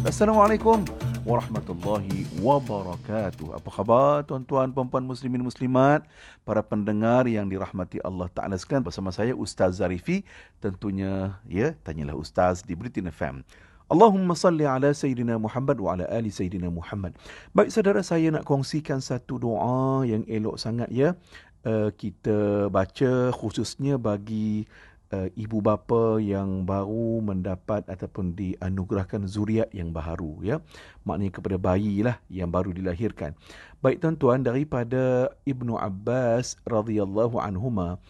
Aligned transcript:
Assalamualaikum 0.00 0.84
warahmatullahi 1.22 2.26
wabarakatuh. 2.40 3.54
Apa 3.54 3.68
khabar 3.70 4.26
tuan-tuan, 4.26 4.72
puan-puan 4.72 5.04
muslimin 5.04 5.44
muslimat, 5.44 6.02
para 6.42 6.64
pendengar 6.64 7.28
yang 7.30 7.46
dirahmati 7.46 8.00
Allah 8.02 8.26
Taala 8.32 8.56
sekalian 8.56 8.82
bersama 8.82 9.14
saya 9.14 9.36
Ustaz 9.36 9.78
Zarifi. 9.78 10.26
Tentunya 10.58 11.38
ya, 11.46 11.76
tanyalah 11.86 12.16
Ustaz 12.16 12.66
di 12.66 12.74
Britain 12.74 13.08
FM. 13.12 13.46
Allahumma 13.90 14.38
salli 14.38 14.62
ala 14.62 14.94
Sayyidina 14.94 15.34
Muhammad 15.34 15.82
wa 15.82 15.98
ala 15.98 16.06
ali 16.14 16.30
Sayyidina 16.30 16.70
Muhammad. 16.70 17.18
Baik 17.50 17.74
saudara 17.74 18.06
saya 18.06 18.30
nak 18.30 18.46
kongsikan 18.46 19.02
satu 19.02 19.42
doa 19.42 20.06
yang 20.06 20.22
elok 20.30 20.62
sangat 20.62 20.86
ya. 20.94 21.18
Uh, 21.60 21.92
kita 21.92 22.72
baca 22.72 23.28
khususnya 23.36 24.00
bagi 24.00 24.64
uh, 25.12 25.28
ibu 25.36 25.60
bapa 25.60 26.16
yang 26.16 26.64
baru 26.64 27.20
mendapat 27.20 27.84
ataupun 27.84 28.32
dianugerahkan 28.32 29.28
zuriat 29.28 29.68
yang 29.76 29.92
baru 29.92 30.40
ya. 30.40 30.56
Maknanya 31.04 31.32
kepada 31.36 31.56
bayi 31.60 32.00
lah 32.00 32.16
yang 32.32 32.48
baru 32.48 32.72
dilahirkan. 32.72 33.36
Baik 33.84 34.00
tuan-tuan 34.00 34.40
daripada 34.40 35.28
Ibnu 35.44 35.76
Abbas 35.76 36.56
radhiyallahu 36.64 37.36
anhuma 37.36 38.00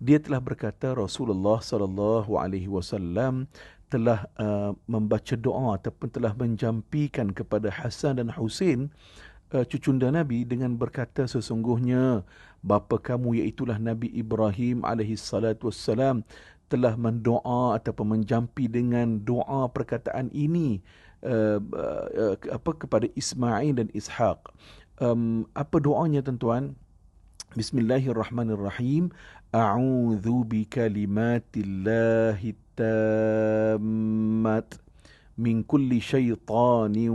dia 0.00 0.16
telah 0.16 0.40
berkata 0.40 0.96
Rasulullah 0.96 1.60
sallallahu 1.60 2.40
alaihi 2.40 2.72
wasallam 2.72 3.44
telah 3.92 4.24
uh, 4.40 4.72
membaca 4.88 5.36
doa 5.36 5.76
ataupun 5.76 6.08
telah 6.08 6.32
menjampikan 6.32 7.36
kepada 7.36 7.68
Hasan 7.68 8.16
dan 8.16 8.32
Husin 8.32 8.88
uh, 9.54 9.62
cucunda 9.66 10.10
Nabi 10.10 10.44
dengan 10.46 10.76
berkata 10.78 11.26
sesungguhnya 11.26 12.22
bapa 12.62 12.98
kamu 12.98 13.34
iaitulah 13.42 13.78
Nabi 13.78 14.08
Ibrahim 14.14 14.84
alaihi 14.86 15.16
salatu 15.18 15.66
wassalam 15.70 16.22
telah 16.70 16.94
mendoa 16.94 17.74
ataupun 17.82 18.14
menjampi 18.18 18.70
dengan 18.70 19.18
doa 19.26 19.66
perkataan 19.66 20.30
ini 20.30 20.78
uh, 21.26 21.58
uh, 21.58 22.38
apa 22.54 22.70
kepada 22.78 23.10
Ismail 23.18 23.74
dan 23.74 23.90
Ishaq. 23.90 24.38
Um, 25.02 25.50
apa 25.58 25.82
doanya 25.82 26.22
tuan-tuan? 26.22 26.78
Bismillahirrahmanirrahim. 27.58 29.10
A'udzu 29.50 30.46
bikalimatillahi 30.46 32.54
tammat 32.78 34.78
min 35.34 35.66
kulli 35.66 35.98
syaitanin 35.98 37.10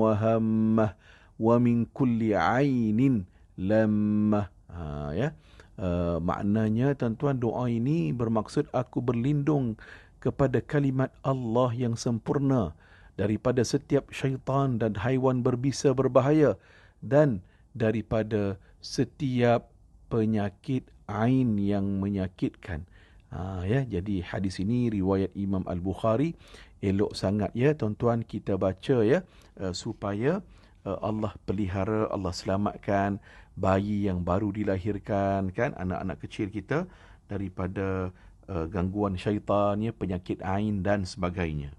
wa 0.00 0.16
hammah 0.16 0.96
wa 1.38 1.56
min 1.58 1.86
kulli 1.90 2.34
ainin 2.34 3.26
lammah. 3.58 4.50
Ha, 4.70 5.14
ya. 5.14 5.28
Uh, 5.74 6.22
maknanya 6.22 6.94
tuan-tuan 6.94 7.34
doa 7.34 7.66
ini 7.66 8.14
bermaksud 8.14 8.70
aku 8.70 9.02
berlindung 9.02 9.74
kepada 10.22 10.62
kalimat 10.62 11.10
Allah 11.26 11.74
yang 11.74 11.98
sempurna 11.98 12.78
daripada 13.18 13.66
setiap 13.66 14.06
syaitan 14.14 14.78
dan 14.78 14.94
haiwan 14.94 15.42
berbisa 15.42 15.90
berbahaya 15.90 16.54
dan 17.02 17.42
daripada 17.74 18.54
setiap 18.78 19.70
penyakit 20.06 20.86
ain 21.10 21.58
yang 21.58 21.98
menyakitkan. 21.98 22.86
Ha, 23.34 23.66
ya, 23.66 23.82
jadi 23.82 24.22
hadis 24.22 24.62
ini 24.62 24.94
riwayat 24.94 25.34
Imam 25.34 25.66
Al-Bukhari 25.66 26.38
elok 26.84 27.16
sangat 27.18 27.50
ya 27.56 27.72
tuan-tuan 27.74 28.22
kita 28.22 28.60
baca 28.60 29.02
ya 29.02 29.26
uh, 29.58 29.72
supaya 29.74 30.44
Allah 30.84 31.32
pelihara, 31.48 32.12
Allah 32.12 32.32
selamatkan 32.32 33.16
bayi 33.56 34.04
yang 34.04 34.20
baru 34.20 34.52
dilahirkan 34.52 35.48
kan? 35.50 35.72
Anak-anak 35.80 36.20
kecil 36.20 36.52
kita 36.52 36.84
daripada 37.24 38.12
uh, 38.52 38.66
gangguan 38.68 39.16
syaitan 39.16 39.80
ya 39.80 39.96
penyakit 39.96 40.44
ain 40.44 40.84
dan 40.84 41.08
sebagainya. 41.08 41.72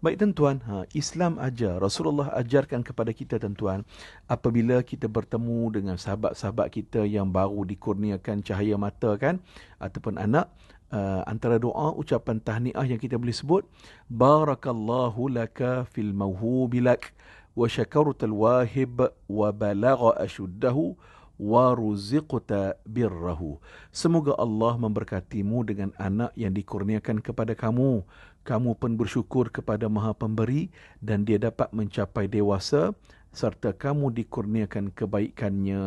Baik 0.00 0.20
tuan-tuan, 0.20 0.60
ha, 0.68 0.84
Islam 0.92 1.40
ajar, 1.40 1.80
Rasulullah 1.80 2.28
ajarkan 2.36 2.84
kepada 2.84 3.16
kita 3.16 3.40
tuan-tuan, 3.40 3.80
apabila 4.28 4.84
kita 4.84 5.08
bertemu 5.08 5.72
dengan 5.72 5.96
sahabat-sahabat 5.96 6.68
kita 6.68 7.08
yang 7.08 7.32
baru 7.32 7.64
dikurniakan 7.64 8.44
cahaya 8.44 8.76
mata 8.76 9.16
kan, 9.16 9.40
ataupun 9.80 10.20
anak, 10.20 10.52
uh, 10.92 11.24
antara 11.24 11.56
doa, 11.56 11.96
ucapan 11.96 12.40
tahniah 12.40 12.84
yang 12.84 13.00
kita 13.00 13.16
boleh 13.16 13.32
sebut, 13.32 13.64
Barakallahu 14.12 15.32
laka 15.32 15.88
fil 15.88 16.12
mawhubilak, 16.12 17.16
wahib, 17.56 19.00
wa 19.26 19.48
balagha 19.50 20.12
ashuddahu, 20.20 20.94
waruziqta 21.40 22.76
birrahu. 22.84 23.60
Semoga 23.92 24.36
Allah 24.36 24.76
memberkatimu 24.76 25.64
dengan 25.64 25.90
anak 25.96 26.32
yang 26.36 26.52
dikurniakan 26.52 27.24
kepada 27.24 27.56
kamu. 27.56 28.04
Kamu 28.46 28.78
pun 28.78 28.94
bersyukur 28.94 29.50
kepada 29.50 29.90
Maha 29.90 30.14
Pemberi 30.14 30.70
dan 31.02 31.26
dia 31.26 31.40
dapat 31.40 31.66
mencapai 31.74 32.30
dewasa 32.30 32.94
serta 33.36 33.76
kamu 33.76 34.16
dikurniakan 34.16 34.96
kebaikannya. 34.96 35.82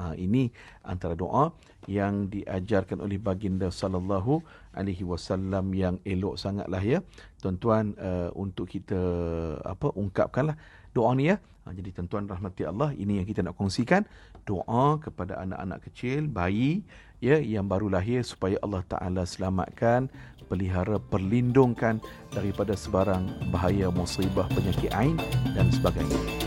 Ha, 0.00 0.16
ini 0.16 0.48
antara 0.80 1.12
doa 1.12 1.52
yang 1.84 2.32
diajarkan 2.32 3.04
oleh 3.04 3.20
baginda 3.20 3.68
sallallahu 3.68 4.40
alaihi 4.72 5.04
wasallam 5.04 5.76
yang 5.76 6.00
elok 6.08 6.40
sangatlah 6.40 6.80
ya. 6.80 7.04
Tuan-tuan 7.44 7.92
uh, 8.00 8.32
untuk 8.32 8.72
kita 8.72 8.96
apa 9.60 9.92
ungkapkanlah 9.92 10.56
doa 10.96 11.12
ni 11.12 11.28
ya. 11.28 11.36
Ha, 11.66 11.74
jadi 11.74 11.90
tuan-tuan 11.92 12.24
rahmati 12.30 12.62
Allah, 12.64 12.94
ini 12.96 13.20
yang 13.20 13.26
kita 13.28 13.44
nak 13.44 13.58
kongsikan. 13.58 14.06
Doa 14.48 14.96
kepada 15.02 15.42
anak-anak 15.42 15.84
kecil, 15.90 16.30
bayi 16.30 16.86
ya 17.18 17.36
yang 17.42 17.66
baru 17.66 17.90
lahir 17.90 18.22
supaya 18.22 18.56
Allah 18.62 18.86
Taala 18.86 19.26
selamatkan, 19.26 20.06
pelihara, 20.46 21.02
perlindungkan 21.02 21.98
daripada 22.30 22.78
sebarang 22.78 23.50
bahaya 23.50 23.90
musibah 23.90 24.46
penyakit 24.54 24.94
ain 24.94 25.18
dan 25.58 25.66
sebagainya. 25.74 26.45